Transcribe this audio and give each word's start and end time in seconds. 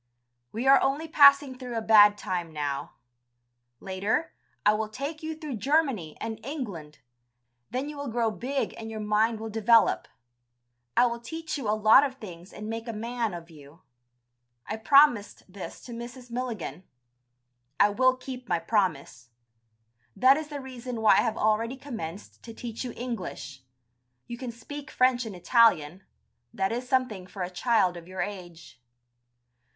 We 0.51 0.65
are 0.65 0.81
only 0.81 1.07
passing 1.07 1.59
through 1.59 1.77
a 1.77 1.81
bad 1.83 2.17
time 2.17 2.51
now; 2.51 2.95
later, 3.79 4.33
I 4.65 4.73
will 4.73 4.89
take 4.89 5.21
you 5.21 5.35
through 5.37 5.57
Germany 5.57 6.17
and 6.19 6.43
England, 6.43 6.97
then 7.69 7.87
you 7.87 7.97
will 7.97 8.07
grow 8.07 8.31
big 8.31 8.73
and 8.79 8.89
your 8.89 8.99
mind 8.99 9.39
will 9.39 9.51
develop. 9.51 10.07
I 10.97 11.05
will 11.05 11.19
teach 11.19 11.55
you 11.55 11.69
a 11.69 11.77
lot 11.77 12.03
of 12.03 12.15
things 12.15 12.51
and 12.51 12.67
make 12.67 12.87
a 12.87 12.93
man 12.93 13.35
of 13.35 13.51
you. 13.51 13.83
I 14.65 14.77
promised 14.77 15.43
this 15.47 15.79
to 15.81 15.91
Mrs. 15.91 16.31
Milligan. 16.31 16.83
I 17.79 17.89
will 17.89 18.15
keep 18.17 18.49
my 18.49 18.57
promise. 18.57 19.29
That 20.15 20.35
is 20.35 20.47
the 20.47 20.59
reason 20.59 21.01
why 21.01 21.11
I 21.19 21.21
have 21.21 21.37
already 21.37 21.77
commenced 21.77 22.41
to 22.41 22.55
teach 22.55 22.83
you 22.83 22.91
English. 22.97 23.61
You 24.25 24.39
can 24.39 24.51
speak 24.51 24.89
French 24.89 25.27
and 25.27 25.35
Italian, 25.35 26.01
that 26.51 26.71
is 26.71 26.89
something 26.89 27.27
for 27.27 27.43
a 27.43 27.51
child 27.51 27.95
of 27.95 28.07
your 28.07 28.21
age." 28.21 28.81